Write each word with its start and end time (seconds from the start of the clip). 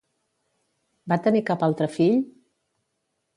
Va 1.13 1.19
tenir 1.27 1.43
cap 1.51 1.67
altre 1.67 1.89
fill? 1.99 2.17